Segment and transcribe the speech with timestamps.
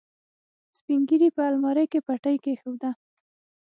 [0.77, 2.89] سپينږيري په المارۍ کې پټۍ کېښوده.